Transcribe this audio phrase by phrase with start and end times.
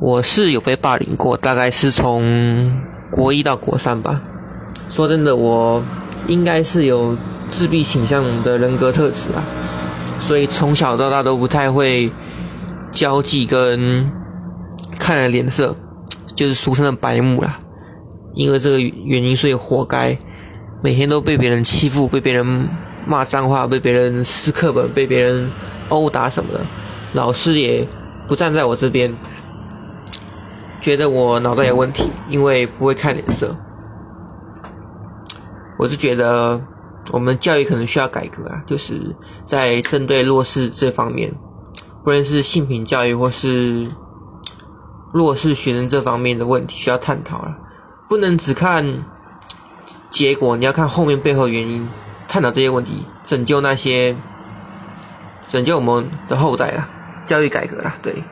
[0.00, 2.72] 我是有被霸凌过，大概是从
[3.10, 4.22] 国一到国三吧。
[4.88, 5.84] 说真的，我
[6.26, 7.14] 应该是有
[7.50, 9.44] 自闭倾向的人格特质啊，
[10.18, 12.10] 所以从小到大都不太会
[12.90, 14.10] 交际跟
[14.98, 15.76] 看人脸色，
[16.34, 17.60] 就是俗称的白目啦。
[18.32, 20.16] 因为这个原因，所以活该
[20.82, 22.68] 每天都被别人欺负，被别人
[23.06, 25.50] 骂脏话，被别人撕课本，被别人
[25.90, 26.60] 殴打什么的。
[27.12, 27.86] 老师也
[28.26, 29.14] 不站在我这边。
[30.80, 33.54] 觉得我脑袋有问题，因为不会看脸色。
[35.78, 36.60] 我是觉得
[37.10, 41.32] 我们教育可能需要改革啊，就是在针对弱势这方面，
[42.04, 43.90] 不论是性平教育或是
[45.12, 47.56] 弱势学生这方面的问题需要探讨了，
[48.08, 49.04] 不能只看
[50.10, 51.88] 结果，你要看后面背后原因，
[52.28, 54.16] 探讨这些问题，拯救那些
[55.50, 56.88] 拯救我们的后代啊，
[57.26, 58.22] 教育改革啊，对。